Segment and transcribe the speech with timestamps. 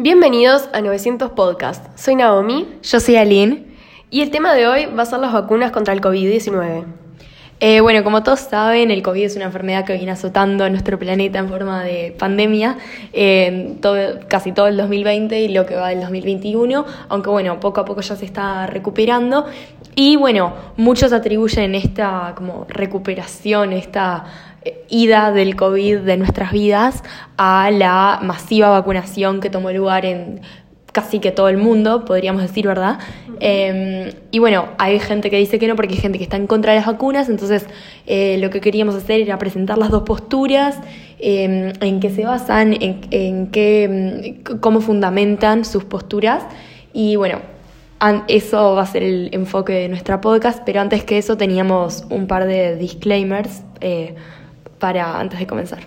[0.00, 1.84] Bienvenidos a 900 Podcast.
[1.98, 3.64] Soy Naomi Yo soy Aline.
[4.10, 6.84] y el tema de hoy va a ser las vacunas contra el COVID-19.
[7.60, 10.96] Eh, bueno, como todos saben, el COVID es una enfermedad que viene azotando a nuestro
[11.00, 12.78] planeta en forma de pandemia
[13.12, 17.80] eh, todo- casi todo el 2020 y lo que va del 2021, aunque bueno, poco
[17.80, 19.46] a poco ya se está recuperando.
[20.00, 24.26] Y bueno, muchos atribuyen esta como recuperación, esta
[24.62, 27.02] eh, ida del COVID de nuestras vidas
[27.36, 30.40] a la masiva vacunación que tomó lugar en
[30.92, 33.00] casi que todo el mundo, podríamos decir, ¿verdad?
[33.40, 36.46] Eh, y bueno, hay gente que dice que no porque hay gente que está en
[36.46, 37.66] contra de las vacunas, entonces
[38.06, 40.78] eh, lo que queríamos hacer era presentar las dos posturas,
[41.18, 46.44] eh, en qué se basan, en, en qué, mm, cómo fundamentan sus posturas
[46.92, 47.57] y bueno,
[48.28, 52.26] eso va a ser el enfoque de nuestra podcast, pero antes que eso teníamos un
[52.26, 54.14] par de disclaimers eh,
[54.78, 55.80] para antes de comenzar.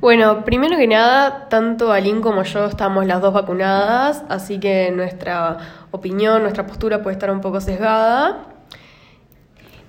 [0.00, 5.58] Bueno, primero que nada, tanto Aline como yo estamos las dos vacunadas, así que nuestra
[5.90, 8.44] opinión, nuestra postura puede estar un poco sesgada.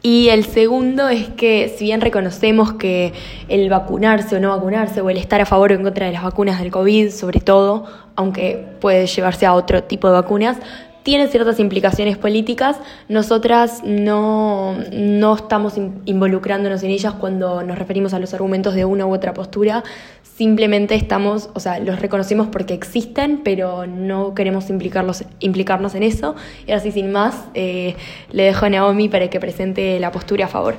[0.02, 3.14] Y el segundo es que si bien reconocemos que
[3.50, 6.24] el vacunarse o no vacunarse o el estar a favor o en contra de las
[6.24, 10.58] vacunas del COVID, sobre todo, aunque puede llevarse a otro tipo de vacunas,
[11.04, 18.14] tiene ciertas implicaciones políticas, nosotras no, no estamos in- involucrándonos en ellas cuando nos referimos
[18.14, 19.84] a los argumentos de una u otra postura,
[20.24, 26.36] simplemente estamos, o sea, los reconocemos porque existen, pero no queremos implicarlos, implicarnos en eso.
[26.66, 27.96] Y así sin más, eh,
[28.32, 30.76] le dejo a Naomi para que presente la postura a favor.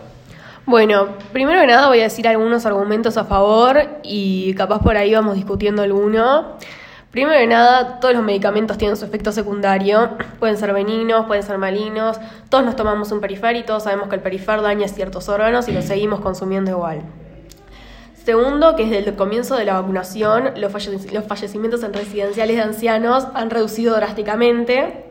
[0.66, 5.12] Bueno, primero que nada voy a decir algunos argumentos a favor y capaz por ahí
[5.12, 6.56] vamos discutiendo alguno.
[7.10, 11.58] Primero que nada, todos los medicamentos tienen su efecto secundario, pueden ser benignos, pueden ser
[11.58, 15.66] malignos, todos nos tomamos un perifer y todos sabemos que el perifer daña ciertos órganos
[15.68, 17.02] y lo seguimos consumiendo igual.
[18.24, 22.62] Segundo, que desde el comienzo de la vacunación los, falle- los fallecimientos en residenciales de
[22.62, 25.06] ancianos han reducido drásticamente.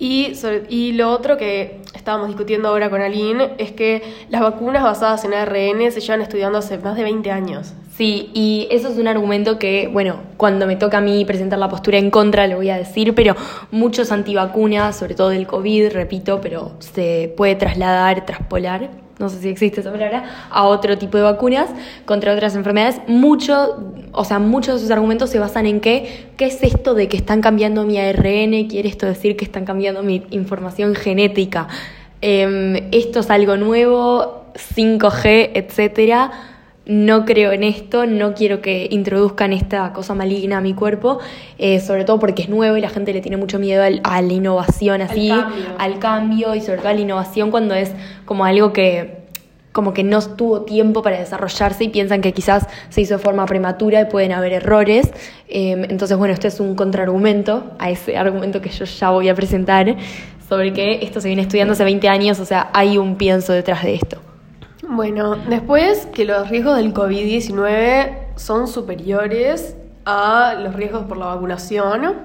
[0.00, 0.32] Y,
[0.70, 5.34] y lo otro que estábamos discutiendo ahora con Aline es que las vacunas basadas en
[5.34, 7.74] ARN se llevan estudiando hace más de 20 años.
[8.00, 11.68] Sí, y eso es un argumento que, bueno, cuando me toca a mí presentar la
[11.68, 13.36] postura en contra lo voy a decir, pero
[13.72, 19.50] muchos antivacunas, sobre todo del COVID, repito, pero se puede trasladar, traspolar, no sé si
[19.50, 21.68] existe esa palabra, a otro tipo de vacunas
[22.06, 23.02] contra otras enfermedades.
[23.06, 27.06] Mucho, o sea, muchos de sus argumentos se basan en que, ¿qué es esto de
[27.06, 28.66] que están cambiando mi ARN?
[28.66, 31.68] ¿Quiere esto decir que están cambiando mi información genética?
[32.22, 36.59] Em, esto es algo nuevo, 5G, etcétera.
[36.86, 41.18] No creo en esto, no quiero que introduzcan esta cosa maligna a mi cuerpo,
[41.58, 44.20] eh, sobre todo porque es nuevo y la gente le tiene mucho miedo al- a
[44.22, 45.64] la innovación así, cambio.
[45.78, 47.92] al cambio y sobre todo a la innovación cuando es
[48.24, 49.20] como algo que
[49.72, 53.46] como que no tuvo tiempo para desarrollarse y piensan que quizás se hizo de forma
[53.46, 55.12] prematura y pueden haber errores.
[55.48, 59.34] Eh, entonces, bueno, este es un contraargumento a ese argumento que yo ya voy a
[59.36, 59.94] presentar
[60.48, 63.84] sobre que esto se viene estudiando hace 20 años, o sea, hay un pienso detrás
[63.84, 64.20] de esto.
[64.92, 72.16] Bueno, después que los riesgos del COVID-19 son superiores a los riesgos por la vacunación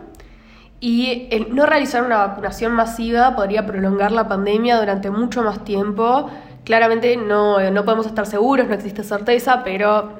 [0.79, 6.31] y el no realizar una vacunación masiva podría prolongar la pandemia durante mucho más tiempo.
[6.63, 10.13] Claramente no, no podemos estar seguros, no existe certeza, pero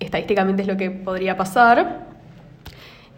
[0.00, 2.06] estadísticamente es lo que podría pasar.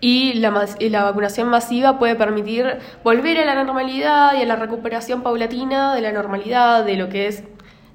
[0.01, 4.57] Y la, y la vacunación masiva puede permitir volver a la normalidad y a la
[4.57, 7.45] recuperación paulatina de la normalidad, de lo que es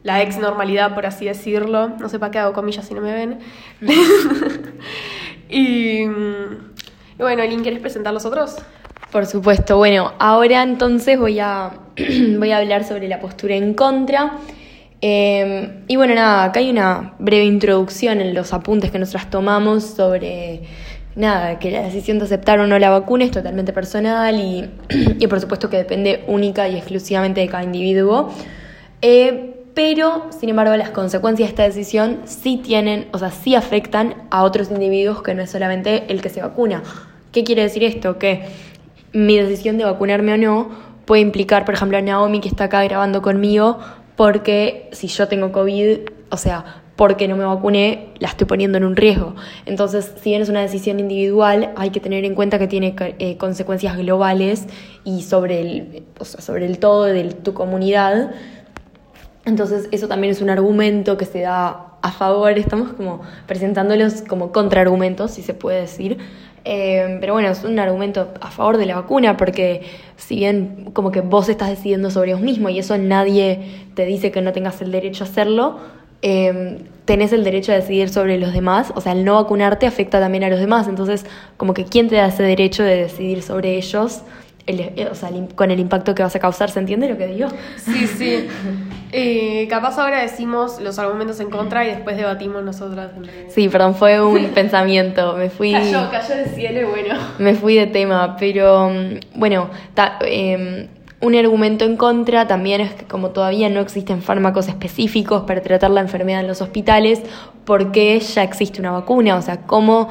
[0.03, 1.89] la ex normalidad, por así decirlo.
[1.89, 3.39] No sé para qué hago comillas si no me ven.
[5.49, 6.07] y, y
[7.19, 8.57] bueno, Lynn, ¿quieres presentar los otros?
[9.11, 9.77] Por supuesto.
[9.77, 11.71] Bueno, ahora entonces voy a,
[12.37, 14.37] voy a hablar sobre la postura en contra.
[15.01, 19.83] Eh, y bueno, nada, acá hay una breve introducción en los apuntes que nosotras tomamos
[19.83, 20.61] sobre,
[21.15, 24.69] nada, que la decisión de aceptar o no la vacuna es totalmente personal y,
[25.19, 28.31] y por supuesto que depende única y exclusivamente de cada individuo.
[29.01, 34.15] Eh, pero, sin embargo, las consecuencias de esta decisión sí tienen, o sea, sí afectan
[34.29, 36.83] a otros individuos que no es solamente el que se vacuna.
[37.31, 38.17] ¿Qué quiere decir esto?
[38.17, 38.45] Que
[39.13, 40.69] mi decisión de vacunarme o no
[41.05, 43.79] puede implicar, por ejemplo, a Naomi que está acá grabando conmigo,
[44.15, 48.83] porque si yo tengo COVID, o sea, porque no me vacuné, la estoy poniendo en
[48.83, 49.35] un riesgo.
[49.65, 53.37] Entonces, si bien es una decisión individual, hay que tener en cuenta que tiene eh,
[53.37, 54.67] consecuencias globales
[55.03, 58.31] y sobre el, o sea, sobre el todo de tu comunidad.
[59.45, 64.51] Entonces eso también es un argumento que se da a favor, estamos como presentándolos como
[64.51, 66.17] contraargumentos, si se puede decir.
[66.63, 69.81] Eh, pero bueno, es un argumento a favor de la vacuna porque
[70.15, 74.31] si bien como que vos estás decidiendo sobre vos mismo y eso nadie te dice
[74.31, 75.79] que no tengas el derecho a hacerlo,
[76.21, 80.19] eh, tenés el derecho a decidir sobre los demás, o sea, el no vacunarte afecta
[80.19, 81.25] también a los demás, entonces
[81.57, 84.21] como que quién te da ese derecho de decidir sobre ellos,
[84.67, 87.17] el- eh, o sea, el con el impacto que vas a causar, ¿se entiende lo
[87.17, 87.47] que digo?
[87.77, 88.47] Sí, sí.
[89.13, 93.11] Eh, capaz ahora decimos los argumentos en contra y después debatimos nosotras.
[93.49, 95.73] Sí, perdón, fue un pensamiento, me fui...
[95.73, 97.15] Cayó, cayó del cielo y bueno.
[97.37, 100.87] Me fui de tema, pero mm, bueno, ta- em,
[101.19, 105.91] un argumento en contra también es que como todavía no existen fármacos específicos para tratar
[105.91, 107.21] la enfermedad en los hospitales,
[107.65, 109.35] ¿por qué ya existe una vacuna?
[109.35, 110.09] O sea, ¿cómo,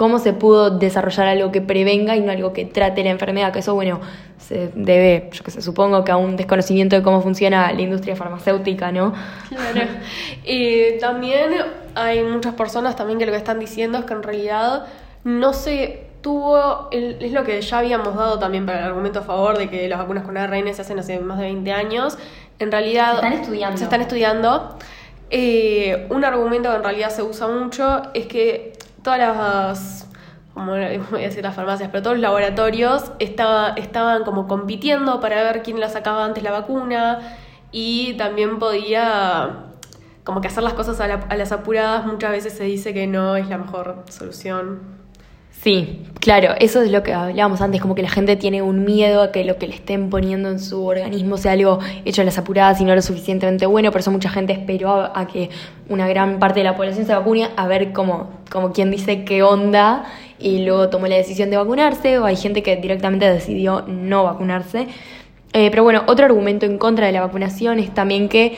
[0.00, 3.52] cómo se pudo desarrollar algo que prevenga y no algo que trate la enfermedad?
[3.52, 4.00] Que eso, bueno,
[4.38, 8.16] se debe, yo que sé, supongo que a un desconocimiento de cómo funciona la industria
[8.16, 9.12] farmacéutica, ¿no?
[9.50, 9.88] Claro.
[10.46, 11.50] Eh, también
[11.94, 14.86] hay muchas personas también que lo que están diciendo es que en realidad
[15.24, 19.22] no se tuvo, el- es lo que ya habíamos dado también para el argumento a
[19.22, 22.16] favor de que las vacunas con ARN se hacen hace más de 20 años.
[22.58, 23.10] En realidad...
[23.10, 23.76] Se están estudiando.
[23.76, 24.78] Se están estudiando.
[25.28, 30.06] Eh, un argumento que en realidad se usa mucho es que todas las
[30.54, 30.84] como voy
[31.22, 35.78] a decir las farmacias, pero todos los laboratorios estaba- estaban como compitiendo para ver quién
[35.80, 37.20] la sacaba antes la vacuna
[37.72, 39.66] y también podía
[40.24, 43.06] como que hacer las cosas a, la- a las apuradas muchas veces se dice que
[43.06, 44.99] no es la mejor solución.
[45.62, 49.20] Sí, claro, eso es lo que hablábamos antes, como que la gente tiene un miedo
[49.20, 52.38] a que lo que le estén poniendo en su organismo sea algo hecho a las
[52.38, 55.50] apuradas y no lo suficientemente bueno, por eso mucha gente esperó a, que
[55.90, 59.42] una gran parte de la población se vacune a ver como, como quien dice qué
[59.42, 60.06] onda
[60.38, 64.88] y luego tomó la decisión de vacunarse o hay gente que directamente decidió no vacunarse.
[65.52, 68.56] Eh, pero bueno, otro argumento en contra de la vacunación es también que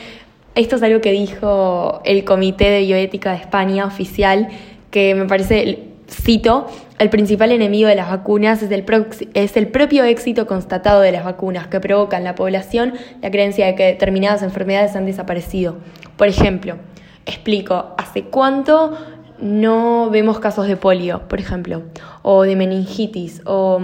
[0.55, 4.47] esto es algo que dijo el Comité de Bioética de España oficial,
[4.89, 6.67] que me parece, cito,
[6.99, 8.85] el principal enemigo de las vacunas es el,
[9.33, 13.65] es el propio éxito constatado de las vacunas que provocan en la población la creencia
[13.65, 15.77] de que determinadas enfermedades han desaparecido.
[16.17, 16.77] Por ejemplo,
[17.25, 18.97] explico, ¿hace cuánto
[19.39, 21.83] no vemos casos de polio, por ejemplo,
[22.21, 23.81] o de meningitis, o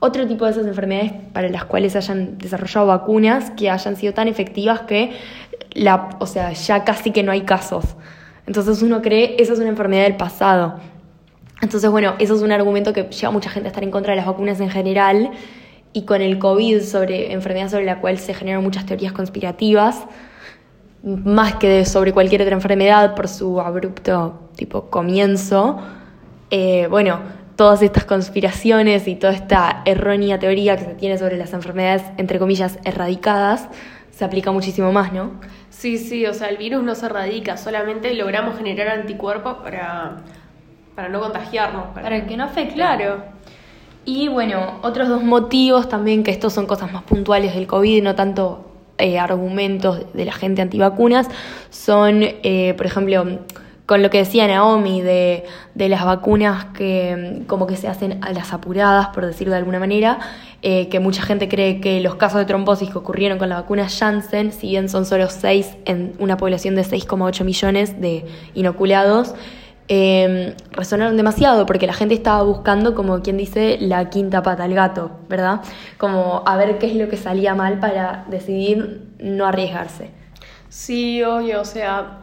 [0.00, 4.28] otro tipo de esas enfermedades para las cuales hayan desarrollado vacunas que hayan sido tan
[4.28, 5.12] efectivas que
[5.72, 7.84] la, o sea, ya casi que no hay casos.
[8.46, 10.76] Entonces uno cree, esa es una enfermedad del pasado.
[11.60, 14.12] Entonces, bueno, eso es un argumento que lleva a mucha gente a estar en contra
[14.12, 15.30] de las vacunas en general.
[15.92, 20.06] Y con el COVID, sobre enfermedad sobre la cual se generan muchas teorías conspirativas,
[21.02, 25.78] más que sobre cualquier otra enfermedad por su abrupto tipo comienzo,
[26.50, 27.20] eh, bueno,
[27.56, 32.38] todas estas conspiraciones y toda esta errónea teoría que se tiene sobre las enfermedades, entre
[32.38, 33.68] comillas, erradicadas,
[34.10, 35.32] se aplica muchísimo más, ¿no?
[35.70, 40.18] Sí, sí, o sea, el virus no se erradica, solamente logramos generar anticuerpos para,
[40.98, 41.94] para no contagiarnos.
[41.94, 42.74] Para que no afecte.
[42.74, 43.22] Claro.
[44.04, 48.16] Y bueno, otros dos motivos también, que estos son cosas más puntuales del COVID, no
[48.16, 51.28] tanto eh, argumentos de la gente antivacunas,
[51.70, 53.38] son, eh, por ejemplo,
[53.86, 55.44] con lo que decía Naomi de,
[55.76, 59.78] de las vacunas que como que se hacen a las apuradas, por decirlo de alguna
[59.78, 60.18] manera,
[60.62, 63.88] eh, que mucha gente cree que los casos de trombosis que ocurrieron con la vacuna
[63.88, 69.36] Janssen, si bien son solo 6 en una población de 6,8 millones de inoculados,
[69.88, 74.74] eh, resonaron demasiado porque la gente estaba buscando, como quien dice, la quinta pata al
[74.74, 75.62] gato, ¿verdad?
[75.96, 80.10] Como a ver qué es lo que salía mal para decidir no arriesgarse.
[80.68, 82.18] Sí, obvio, o sea,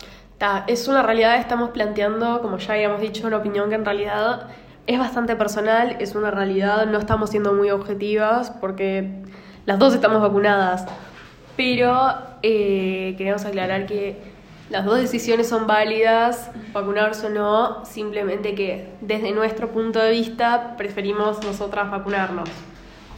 [0.67, 4.47] es una realidad, estamos planteando, como ya habíamos dicho, una opinión que en realidad
[4.85, 9.23] es bastante personal, es una realidad, no estamos siendo muy objetivas porque
[9.65, 10.85] las dos estamos vacunadas,
[11.57, 12.13] pero
[12.43, 14.34] eh, queremos aclarar que
[14.69, 20.75] las dos decisiones son válidas, vacunarse o no, simplemente que desde nuestro punto de vista
[20.77, 22.49] preferimos nosotras vacunarnos.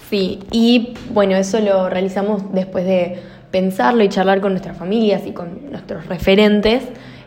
[0.10, 5.32] Sí, y bueno, eso lo realizamos después de pensarlo y charlar con nuestras familias y
[5.32, 6.84] con nuestros referentes.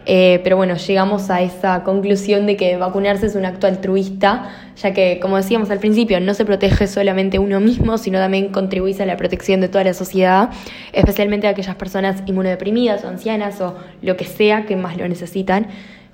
[0.07, 4.95] Eh, pero bueno, llegamos a esa conclusión de que vacunarse es un acto altruista, ya
[4.95, 9.07] que, como decíamos al principio, no se protege solamente uno mismo, sino también contribuye a
[9.07, 10.51] la protección de toda la sociedad,
[10.93, 15.67] especialmente a aquellas personas inmunodeprimidas o ancianas o lo que sea que más lo necesitan.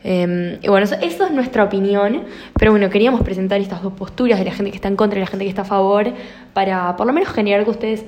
[0.03, 2.25] Eh, y bueno, eso, es nuestra opinión,
[2.59, 5.21] pero bueno, queríamos presentar estas dos posturas de la gente que está en contra y
[5.21, 6.13] la gente que está a favor,
[6.53, 8.05] para por lo menos generar que ustedes,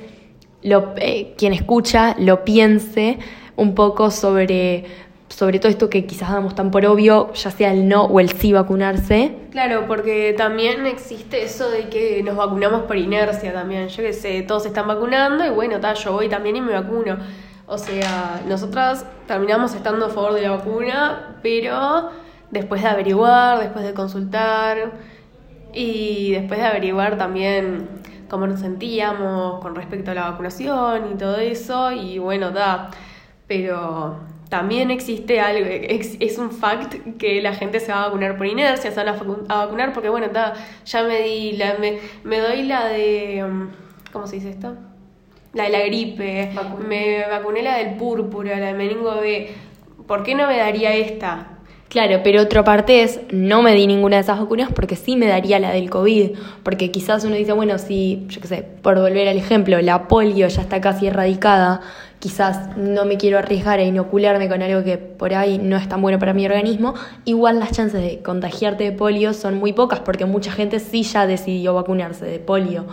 [0.62, 3.18] eh, quien escucha, lo piense
[3.56, 4.84] un poco sobre,
[5.28, 8.30] sobre todo esto que quizás damos tan por obvio, ya sea el no o el
[8.30, 9.36] sí vacunarse.
[9.50, 13.88] Claro, porque también existe eso de que nos vacunamos por inercia también.
[13.88, 17.18] Yo qué sé, todos están vacunando y bueno, ta, yo voy también y me vacuno.
[17.66, 22.10] O sea, nosotras terminamos estando a favor de la vacuna, pero
[22.50, 24.92] después de averiguar, después de consultar
[25.74, 27.88] y después de averiguar también
[28.30, 31.92] cómo nos sentíamos con respecto a la vacunación y todo eso.
[31.92, 32.90] Y bueno, da,
[33.46, 34.16] pero
[34.48, 38.90] también existe algo, es un fact que la gente se va a vacunar por inercia,
[38.90, 42.88] se van a, vacunar porque, bueno, ta, ya me di, la, me, me doy la
[42.88, 43.68] de, um,
[44.12, 44.74] ¿cómo se dice esto?
[45.52, 46.86] La de la gripe, Vacuna.
[46.86, 49.54] me vacuné la del púrpura, la del meningo B,
[50.06, 51.57] ¿por qué no me daría esta?
[51.88, 55.26] Claro, pero otra parte es, no me di ninguna de esas vacunas porque sí me
[55.26, 59.26] daría la del COVID, porque quizás uno dice, bueno, si, yo qué sé, por volver
[59.26, 61.80] al ejemplo, la polio ya está casi erradicada,
[62.18, 66.02] quizás no me quiero arriesgar a inocularme con algo que por ahí no es tan
[66.02, 66.92] bueno para mi organismo,
[67.24, 71.26] igual las chances de contagiarte de polio son muy pocas, porque mucha gente sí ya
[71.26, 72.84] decidió vacunarse de polio.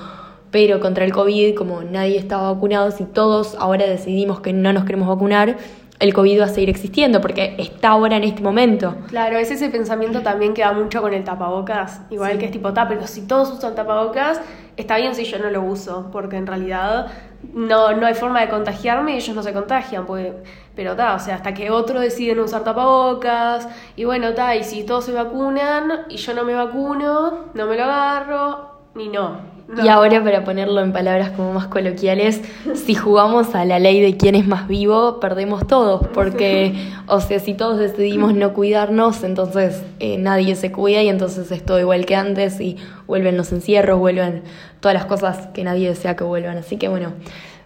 [0.51, 4.85] Pero contra el COVID, como nadie estaba vacunado, si todos ahora decidimos que no nos
[4.85, 5.57] queremos vacunar,
[5.99, 8.95] el COVID va a seguir existiendo porque está ahora en este momento.
[9.07, 12.01] Claro, es ese pensamiento también que va mucho con el tapabocas.
[12.09, 12.37] Igual Sí.
[12.39, 14.41] que es tipo, ta, pero si todos usan tapabocas,
[14.75, 17.07] está bien si yo no lo uso, porque en realidad
[17.53, 20.05] no, no hay forma de contagiarme y ellos no se contagian.
[20.05, 20.33] Pues,
[20.75, 24.83] pero ta, o sea, hasta que otros deciden usar tapabocas, y bueno, ta, y si
[24.83, 29.53] todos se vacunan y yo no me vacuno, no me lo agarro, ni no.
[29.67, 29.83] No.
[29.83, 32.41] Y ahora para ponerlo en palabras como más coloquiales,
[32.75, 37.39] si jugamos a la ley de quién es más vivo, perdemos todos, porque, o sea,
[37.39, 42.05] si todos decidimos no cuidarnos, entonces eh, nadie se cuida y entonces es todo igual
[42.05, 44.43] que antes y vuelven los encierros, vuelven
[44.81, 46.57] todas las cosas que nadie desea que vuelvan.
[46.57, 47.13] Así que bueno,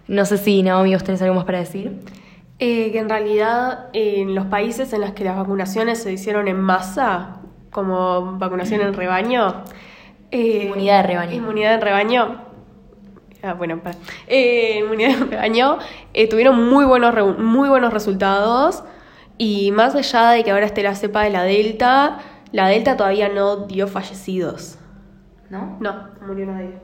[0.08, 1.92] no sé si Naomi, vos tenés algo más para decir.
[2.58, 6.60] Eh, que en realidad en los países en los que las vacunaciones se hicieron en
[6.60, 9.64] masa, como vacunación en rebaño,
[10.30, 11.32] eh, Inmunidad de rebaño.
[11.32, 12.44] Inmunidad de rebaño.
[13.42, 13.96] Ah, bueno, para.
[14.26, 15.78] Eh, inmunidad de rebaño
[16.12, 18.84] eh, tuvieron muy buenos, muy buenos resultados.
[19.38, 22.18] Y más allá de que ahora esté la cepa de la Delta,
[22.52, 24.78] la Delta todavía no dio fallecidos.
[25.48, 25.78] ¿No?
[25.80, 26.78] No, no murió nadie.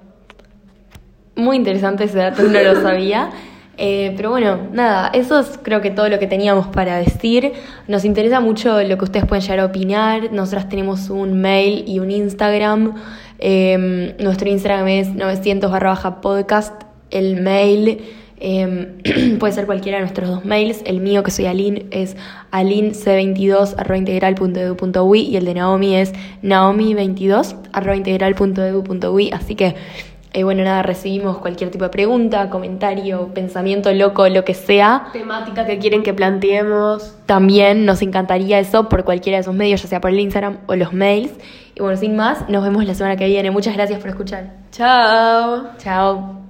[1.37, 3.31] Muy interesante ese dato, no lo sabía.
[3.79, 7.53] Eh, pero bueno, nada, eso es creo que todo lo que teníamos para decir.
[7.89, 10.33] Nos interesa mucho lo que ustedes pueden llegar a opinar.
[10.33, 12.95] Nosotras tenemos un mail y un Instagram.
[13.39, 16.83] Eh, nuestro Instagram es 900 barra baja podcast.
[17.11, 18.01] El mail
[18.39, 20.83] eh, puede ser cualquiera de nuestros dos mails.
[20.85, 22.17] El mío, que soy Aline, es
[22.53, 26.13] alinc22 arroba integral.edu.ui y el de Naomi es
[26.43, 29.31] naomi22 arroba integral.edu.ui.
[29.33, 29.75] Así que
[30.37, 35.09] eh, bueno, nada, recibimos cualquier tipo de pregunta, comentario, pensamiento loco, lo que sea.
[35.11, 37.17] Temática que quieren que planteemos.
[37.25, 40.77] También nos encantaría eso por cualquiera de esos medios, ya sea por el Instagram o
[40.77, 41.33] los mails.
[41.75, 43.51] Y bueno, sin más, nos vemos la semana que viene.
[43.51, 44.53] Muchas gracias por escuchar.
[44.73, 45.69] Chao.
[45.79, 46.46] Chao.